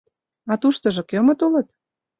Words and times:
А 0.51 0.53
туштыжо 0.61 1.03
кӧмыт 1.09 1.39
улыт? 1.45 1.67